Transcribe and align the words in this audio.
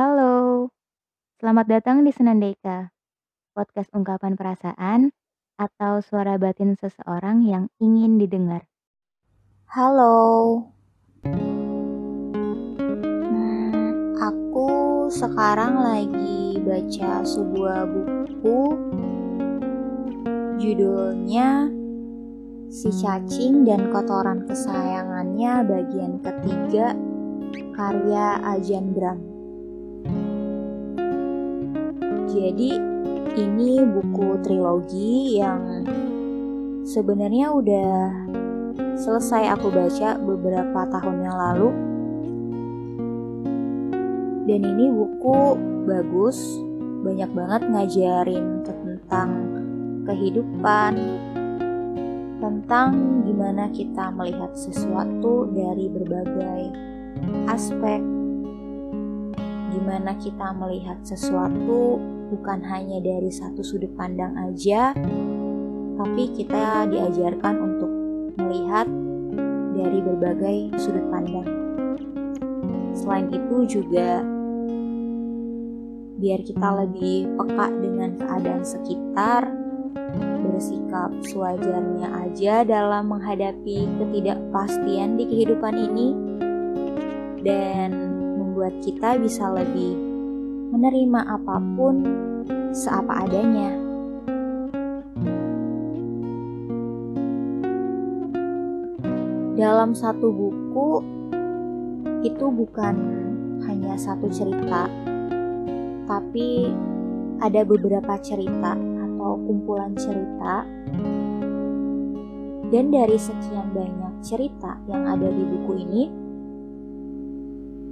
Halo, 0.00 0.72
selamat 1.44 1.76
datang 1.76 2.00
di 2.00 2.08
Senandeka, 2.08 2.88
podcast 3.52 3.92
ungkapan 3.92 4.32
perasaan 4.32 5.12
atau 5.60 6.00
suara 6.00 6.40
batin 6.40 6.72
seseorang 6.72 7.44
yang 7.44 7.68
ingin 7.76 8.16
didengar. 8.16 8.64
Halo, 9.68 10.64
hmm, 13.28 14.16
aku 14.16 14.68
sekarang 15.12 15.84
lagi 15.84 16.56
baca 16.64 17.20
sebuah 17.20 17.84
buku, 17.84 18.60
judulnya 20.64 21.68
Si 22.72 22.88
Cacing 22.88 23.68
dan 23.68 23.92
Kotoran 23.92 24.48
Kesayangannya 24.48 25.60
bagian 25.68 26.24
ketiga 26.24 26.96
karya 27.76 28.40
Ajan 28.48 28.96
Bram. 28.96 29.29
Jadi 32.30 32.70
ini 33.34 33.82
buku 33.82 34.38
trilogi 34.46 35.42
yang 35.42 35.82
sebenarnya 36.86 37.50
udah 37.50 37.94
selesai 38.94 39.58
aku 39.58 39.66
baca 39.70 40.14
beberapa 40.14 40.80
tahun 40.94 41.16
yang 41.26 41.36
lalu. 41.36 41.70
Dan 44.46 44.60
ini 44.62 44.94
buku 44.94 45.58
bagus, 45.90 46.38
banyak 47.02 47.30
banget 47.34 47.62
ngajarin 47.66 48.62
tentang 48.62 49.30
kehidupan, 50.06 50.94
tentang 52.38 52.88
gimana 53.26 53.70
kita 53.74 54.10
melihat 54.14 54.54
sesuatu 54.54 55.50
dari 55.54 55.86
berbagai 55.86 56.62
aspek, 57.46 58.02
gimana 59.70 60.18
kita 60.18 60.50
melihat 60.58 60.98
sesuatu 61.06 61.98
bukan 62.30 62.62
hanya 62.62 63.02
dari 63.02 63.28
satu 63.28 63.60
sudut 63.60 63.90
pandang 63.98 64.38
aja, 64.38 64.94
tapi 65.98 66.22
kita 66.32 66.86
diajarkan 66.88 67.54
untuk 67.58 67.90
melihat 68.38 68.86
dari 69.74 69.98
berbagai 70.00 70.56
sudut 70.78 71.04
pandang. 71.10 71.48
Selain 72.94 73.26
itu 73.28 73.80
juga 73.80 74.22
biar 76.20 76.40
kita 76.44 76.68
lebih 76.86 77.32
peka 77.34 77.66
dengan 77.80 78.10
keadaan 78.16 78.64
sekitar, 78.64 79.42
bersikap 80.46 81.10
sewajarnya 81.24 82.08
aja 82.28 82.62
dalam 82.62 83.08
menghadapi 83.08 83.88
ketidakpastian 83.98 85.16
di 85.16 85.24
kehidupan 85.26 85.74
ini, 85.74 86.08
dan 87.40 87.88
membuat 88.36 88.76
kita 88.84 89.16
bisa 89.16 89.48
lebih 89.48 90.09
menerima 90.70 91.20
apa 91.26 91.56
pun 91.74 91.94
seapa 92.70 93.26
adanya. 93.26 93.74
Dalam 99.58 99.92
satu 99.92 100.30
buku, 100.32 100.90
itu 102.24 102.46
bukan 102.48 102.96
hanya 103.68 103.98
satu 103.98 104.30
cerita, 104.32 104.88
tapi 106.08 106.72
ada 107.44 107.60
beberapa 107.66 108.16
cerita 108.24 108.72
atau 108.78 109.36
kumpulan 109.44 109.92
cerita. 109.98 110.64
Dan 112.70 112.94
dari 112.94 113.18
sekian 113.18 113.74
banyak 113.74 114.22
cerita 114.22 114.78
yang 114.86 115.02
ada 115.02 115.26
di 115.26 115.42
buku 115.42 115.72
ini, 115.76 116.02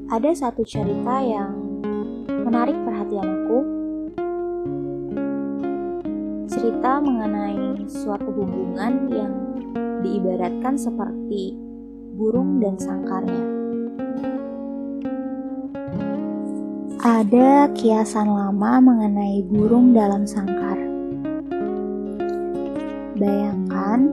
ada 0.08 0.30
satu 0.32 0.62
cerita 0.62 1.18
yang 1.20 1.57
menarik 2.44 2.76
perhatian 2.86 3.26
aku. 3.26 3.58
Cerita 6.48 7.02
mengenai 7.02 7.86
suatu 7.86 8.30
hubungan 8.32 8.92
yang 9.12 9.34
diibaratkan 10.02 10.78
seperti 10.78 11.54
burung 12.18 12.58
dan 12.58 12.74
sangkarnya. 12.78 13.44
Ada 16.98 17.70
kiasan 17.78 18.26
lama 18.26 18.82
mengenai 18.82 19.46
burung 19.46 19.94
dalam 19.94 20.26
sangkar. 20.26 20.76
Bayangkan 23.14 24.10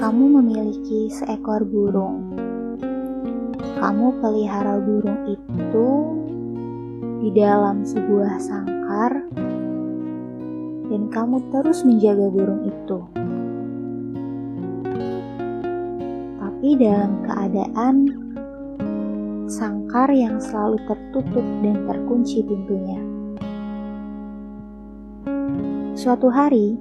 kamu 0.00 0.24
memiliki 0.40 1.12
seekor 1.12 1.62
burung. 1.68 2.32
Kamu 3.76 4.22
pelihara 4.24 4.80
burung 4.80 5.28
itu 5.28 5.88
di 7.22 7.30
dalam 7.30 7.86
sebuah 7.86 8.42
sangkar, 8.42 9.30
dan 10.90 11.02
kamu 11.06 11.38
terus 11.54 11.86
menjaga 11.86 12.26
burung 12.26 12.66
itu. 12.66 12.98
Tapi 16.42 16.68
dalam 16.82 17.22
keadaan 17.22 17.96
sangkar 19.46 20.10
yang 20.10 20.42
selalu 20.42 20.82
tertutup 20.90 21.46
dan 21.62 21.86
terkunci 21.86 22.42
pintunya. 22.42 22.98
Suatu 25.94 26.26
hari, 26.26 26.74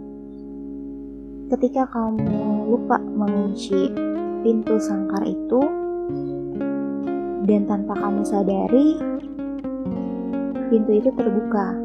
ketika 1.53 1.85
kamu 1.85 2.65
lupa 2.65 2.97
mengunci 2.97 3.93
pintu 4.41 4.81
sangkar 4.81 5.21
itu, 5.21 5.61
dan 7.45 7.69
tanpa 7.69 7.93
kamu 7.93 8.25
sadari, 8.25 8.97
pintu 10.71 10.95
itu 10.95 11.11
terbuka. 11.11 11.75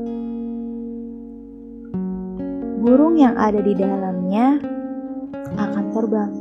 Burung 2.86 3.18
yang 3.18 3.34
ada 3.34 3.58
di 3.58 3.74
dalamnya 3.74 4.62
akan 5.58 5.84
terbang 5.90 6.32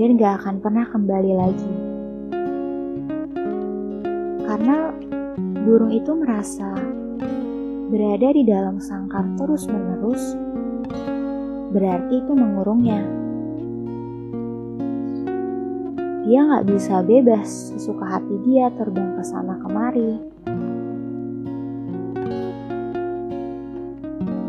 dan 0.00 0.16
gak 0.16 0.34
akan 0.40 0.56
pernah 0.64 0.88
kembali 0.88 1.32
lagi. 1.36 1.72
Karena 4.48 4.88
burung 5.68 5.92
itu 5.92 6.16
merasa 6.16 6.72
berada 7.92 8.32
di 8.32 8.48
dalam 8.48 8.80
sangkar 8.80 9.28
terus-menerus, 9.36 10.32
berarti 11.76 12.24
itu 12.24 12.32
mengurungnya. 12.32 13.04
Dia 16.24 16.40
nggak 16.48 16.72
bisa 16.72 17.04
bebas 17.04 17.76
sesuka 17.76 18.16
hati 18.16 18.40
dia 18.48 18.72
terbang 18.80 19.12
ke 19.20 19.22
sana 19.26 19.60
kemari. 19.60 20.32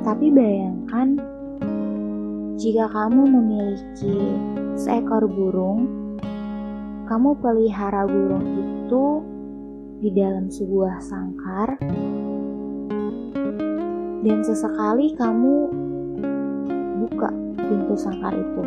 Tapi 0.03 0.27
bayangkan 0.35 1.15
jika 2.59 2.91
kamu 2.91 3.23
memiliki 3.23 4.35
seekor 4.75 5.23
burung, 5.31 5.87
kamu 7.07 7.39
pelihara 7.39 8.03
burung 8.03 8.43
itu 8.59 9.23
di 10.03 10.11
dalam 10.11 10.51
sebuah 10.51 10.99
sangkar, 10.99 11.79
dan 14.27 14.37
sesekali 14.43 15.15
kamu 15.15 15.71
buka 17.07 17.31
pintu 17.55 17.95
sangkar 17.95 18.35
itu. 18.35 18.63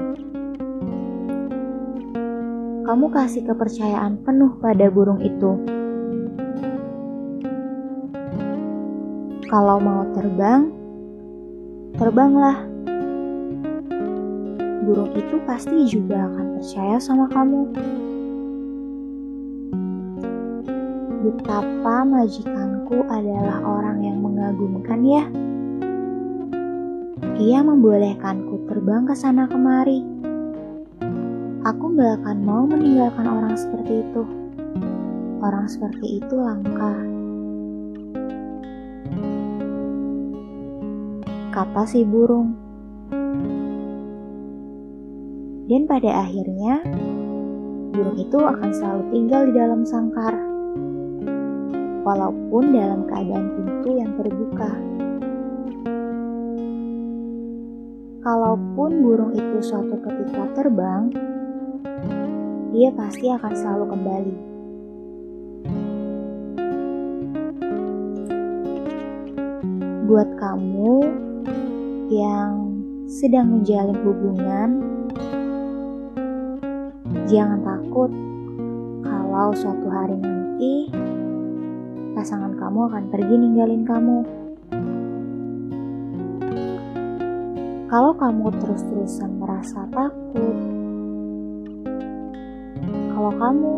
Kamu 2.89 3.13
kasih 3.13 3.45
kepercayaan 3.45 4.25
penuh 4.25 4.57
pada 4.57 4.89
burung 4.89 5.21
itu. 5.21 5.53
Kalau 9.47 9.79
mau 9.79 10.09
terbang, 10.17 10.86
terbanglah. 11.97 12.61
Burung 14.85 15.13
itu 15.17 15.37
pasti 15.49 15.89
juga 15.89 16.29
akan 16.29 16.47
percaya 16.61 16.97
sama 17.01 17.27
kamu. 17.33 17.63
Betapa 21.27 22.07
majikanku 22.07 23.03
adalah 23.11 23.65
orang 23.65 23.99
yang 24.05 24.21
mengagumkan 24.23 25.01
ya. 25.03 25.25
Ia 27.41 27.61
membolehkanku 27.65 28.69
terbang 28.69 29.09
ke 29.09 29.17
sana 29.17 29.49
kemari. 29.49 30.05
Aku 31.67 31.97
gak 31.99 32.23
akan 32.23 32.39
mau 32.47 32.63
meninggalkan 32.63 33.27
orang 33.27 33.59
seperti 33.59 34.07
itu. 34.07 34.23
Orang 35.43 35.67
seperti 35.67 36.23
itu 36.23 36.35
langka. 36.39 37.16
kata 41.57 41.89
si 41.89 42.05
burung. 42.05 42.53
Dan 45.65 45.89
pada 45.89 46.29
akhirnya, 46.29 46.85
burung 47.97 48.21
itu 48.21 48.37
akan 48.37 48.71
selalu 48.77 49.03
tinggal 49.09 49.49
di 49.49 49.57
dalam 49.57 49.81
sangkar, 49.89 50.37
walaupun 52.05 52.77
dalam 52.77 53.09
keadaan 53.09 53.57
pintu 53.57 53.89
yang 53.97 54.13
terbuka. 54.21 54.69
Kalaupun 58.21 58.91
burung 59.01 59.33
itu 59.33 59.57
suatu 59.65 59.97
ketika 60.05 60.61
terbang, 60.61 61.09
dia 62.77 62.93
pasti 62.93 63.33
akan 63.33 63.53
selalu 63.57 63.85
kembali. 63.97 64.37
Buat 70.05 70.37
kamu 70.37 71.26
yang 72.07 72.71
sedang 73.11 73.59
menjalin 73.59 73.99
hubungan, 74.07 74.71
jangan 77.27 77.59
takut 77.67 78.11
kalau 79.03 79.51
suatu 79.51 79.87
hari 79.91 80.15
nanti 80.23 80.91
pasangan 82.15 82.55
kamu 82.55 82.79
akan 82.91 83.05
pergi 83.11 83.35
ninggalin 83.35 83.83
kamu. 83.83 84.19
Kalau 87.87 88.13
kamu 88.19 88.51
terus-terusan 88.59 89.39
merasa 89.43 89.87
takut, 89.91 90.57
kalau 93.15 93.33
kamu 93.35 93.73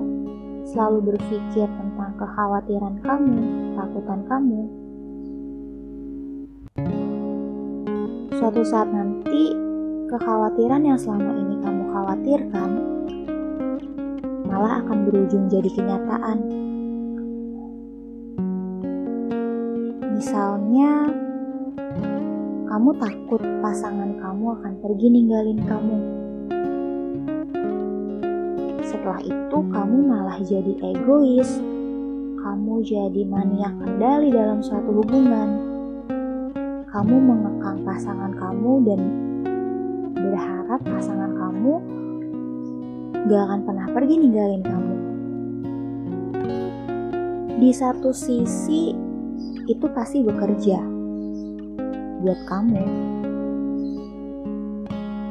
selalu 0.68 1.12
berpikir 1.12 1.68
tentang 1.68 2.12
kekhawatiran 2.20 3.00
kamu, 3.04 3.36
takutan 3.76 4.20
kamu, 4.28 4.77
suatu 8.38 8.62
saat 8.62 8.86
nanti 8.94 9.50
kekhawatiran 10.06 10.86
yang 10.86 10.94
selama 10.94 11.34
ini 11.34 11.58
kamu 11.58 11.82
khawatirkan 11.90 12.70
malah 14.46 14.78
akan 14.78 14.98
berujung 15.10 15.50
jadi 15.50 15.66
kenyataan. 15.66 16.38
Misalnya, 20.14 21.10
kamu 22.70 22.90
takut 23.02 23.42
pasangan 23.58 24.14
kamu 24.22 24.44
akan 24.54 24.72
pergi 24.86 25.06
ninggalin 25.10 25.60
kamu. 25.66 25.98
Setelah 28.86 29.18
itu, 29.18 29.58
kamu 29.74 29.96
malah 30.06 30.38
jadi 30.46 30.72
egois. 30.94 31.58
Kamu 32.38 32.86
jadi 32.86 33.26
maniak 33.26 33.74
kendali 33.82 34.30
dalam 34.30 34.62
suatu 34.62 35.02
hubungan 35.02 35.77
kamu 36.88 37.16
mengekang 37.20 37.84
pasangan 37.84 38.32
kamu 38.32 38.72
dan 38.88 39.00
berharap 40.16 40.80
pasangan 40.88 41.36
kamu 41.36 41.74
gak 43.28 43.42
akan 43.44 43.60
pernah 43.68 43.86
pergi 43.92 44.14
ninggalin 44.16 44.64
kamu. 44.64 44.96
Di 47.58 47.70
satu 47.76 48.08
sisi 48.14 48.96
itu 49.68 49.86
pasti 49.92 50.24
bekerja 50.24 50.80
buat 52.24 52.40
kamu. 52.48 52.84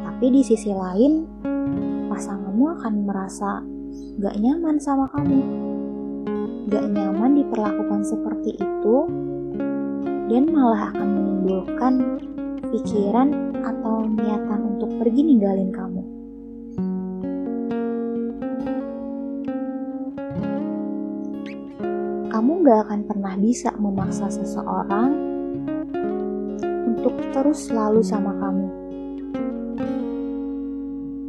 Tapi 0.06 0.26
di 0.30 0.42
sisi 0.46 0.70
lain 0.70 1.26
pasanganmu 2.06 2.66
akan 2.78 2.94
merasa 3.02 3.66
gak 4.22 4.38
nyaman 4.38 4.78
sama 4.78 5.10
kamu. 5.10 5.42
Gak 6.70 6.86
nyaman 6.86 7.34
diperlakukan 7.34 8.06
seperti 8.06 8.62
itu 8.62 8.98
dan 10.28 10.44
malah 10.52 10.92
akan 10.92 11.08
menimbulkan 11.08 11.94
pikiran 12.68 13.56
atau 13.64 14.04
niatan 14.12 14.76
untuk 14.76 14.92
pergi 15.00 15.22
ninggalin 15.24 15.72
kamu. 15.72 16.04
Kamu 22.28 22.52
gak 22.68 22.80
akan 22.86 23.02
pernah 23.08 23.34
bisa 23.40 23.72
memaksa 23.80 24.28
seseorang 24.28 25.16
untuk 26.92 27.16
terus 27.32 27.72
selalu 27.72 28.04
sama 28.04 28.36
kamu. 28.36 28.68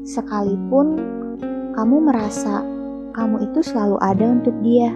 Sekalipun 0.03 0.99
kamu 1.79 1.97
merasa 2.03 2.67
kamu 3.15 3.47
itu 3.47 3.61
selalu 3.62 3.97
ada 4.03 4.27
untuk 4.27 4.55
dia. 4.67 4.91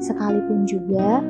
Sekalipun 0.00 0.64
juga 0.64 1.20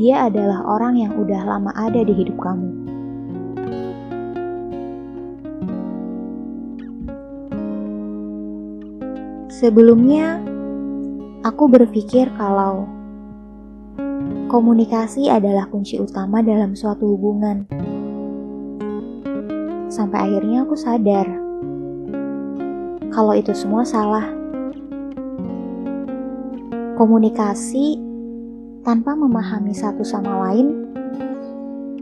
dia 0.00 0.32
adalah 0.32 0.64
orang 0.64 0.96
yang 0.96 1.12
udah 1.12 1.44
lama 1.44 1.76
ada 1.76 2.00
di 2.00 2.16
hidup 2.16 2.40
kamu. 2.40 2.72
Sebelumnya, 9.52 10.40
aku 11.44 11.68
berpikir 11.68 12.32
kalau 12.40 12.88
komunikasi 14.48 15.28
adalah 15.28 15.68
kunci 15.68 16.00
utama 16.00 16.40
dalam 16.40 16.72
suatu 16.72 17.04
hubungan. 17.04 17.68
Sampai 19.92 20.32
akhirnya 20.32 20.64
aku 20.64 20.80
sadar 20.80 21.28
kalau 23.12 23.36
itu 23.36 23.52
semua 23.52 23.84
salah. 23.84 24.32
Komunikasi 26.96 28.09
tanpa 28.80 29.12
memahami 29.12 29.76
satu 29.76 30.00
sama 30.00 30.48
lain, 30.48 30.88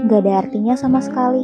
gak 0.06 0.22
ada 0.22 0.46
artinya 0.46 0.78
sama 0.78 1.02
sekali. 1.02 1.42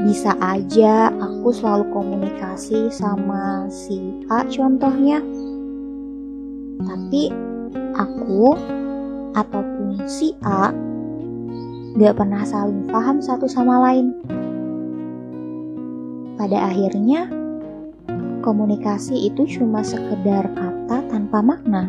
Bisa 0.00 0.34
aja 0.42 1.12
aku 1.12 1.54
selalu 1.54 1.86
komunikasi 1.94 2.90
sama 2.90 3.70
si 3.70 4.00
A 4.26 4.42
contohnya, 4.48 5.22
tapi 6.82 7.30
aku 7.94 8.58
ataupun 9.38 10.02
si 10.10 10.34
A 10.42 10.74
gak 11.94 12.16
pernah 12.18 12.42
saling 12.42 12.90
paham 12.90 13.22
satu 13.22 13.46
sama 13.46 13.78
lain. 13.86 14.16
Pada 16.40 16.72
akhirnya, 16.72 17.28
komunikasi 18.40 19.28
itu 19.28 19.44
cuma 19.60 19.84
sekedar 19.84 20.48
kata 20.56 20.99
tanpa 21.30 21.46
makna. 21.46 21.86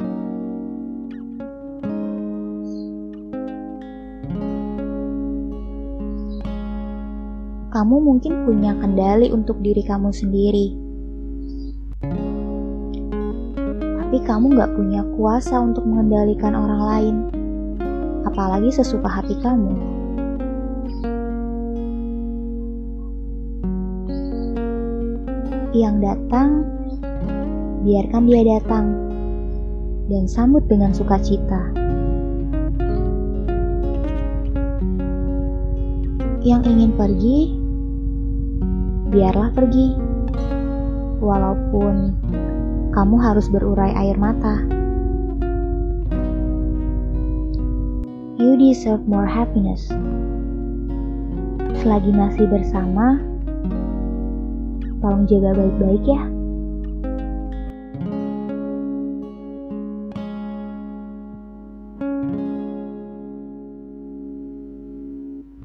Kamu 7.73 7.95
mungkin 8.05 8.45
punya 8.45 8.77
kendali 8.77 9.33
untuk 9.33 9.57
diri 9.65 9.81
kamu 9.81 10.13
sendiri, 10.13 10.77
tapi 13.81 14.17
kamu 14.21 14.53
gak 14.61 14.77
punya 14.77 15.01
kuasa 15.17 15.57
untuk 15.57 15.89
mengendalikan 15.89 16.53
orang 16.53 16.81
lain, 16.85 17.15
apalagi 18.29 18.69
sesuka 18.69 19.09
hati 19.09 19.33
kamu. 19.41 19.73
yang 25.71 26.03
datang, 26.03 26.67
biarkan 27.87 28.27
dia 28.27 28.43
datang 28.43 29.10
dan 30.11 30.27
sambut 30.27 30.67
dengan 30.67 30.91
sukacita. 30.91 31.71
Yang 36.43 36.61
ingin 36.67 36.91
pergi, 36.99 37.37
biarlah 39.07 39.55
pergi, 39.55 39.95
walaupun 41.23 42.11
kamu 42.91 43.15
harus 43.23 43.47
berurai 43.47 43.95
air 43.95 44.19
mata. 44.19 44.59
You 48.35 48.59
deserve 48.59 49.07
more 49.07 49.29
happiness. 49.29 49.87
Selagi 51.79 52.11
masih 52.11 52.51
bersama, 52.51 53.31
Tolong 55.01 55.25
jaga 55.25 55.57
baik-baik 55.57 56.05
ya. 56.05 56.30